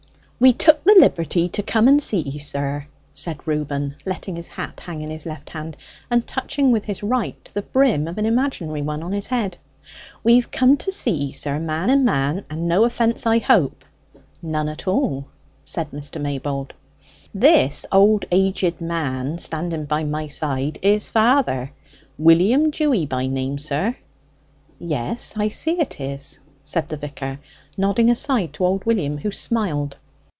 [0.43, 4.79] "We took the liberty to come and see 'ee, sir," said Reuben, letting his hat
[4.79, 5.77] hang in his left hand,
[6.09, 9.57] and touching with his right the brim of an imaginary one on his head.
[10.23, 13.85] "We've come to see 'ee, sir, man and man, and no offence, I hope?"
[14.41, 15.27] "None at all,"
[15.63, 16.19] said Mr.
[16.19, 16.73] Maybold.
[17.35, 21.71] "This old aged man standing by my side is father;
[22.17, 23.95] William Dewy by name, sir."
[24.79, 27.39] "Yes; I see it is," said the vicar,
[27.77, 29.97] nodding aside to old William, who smiled.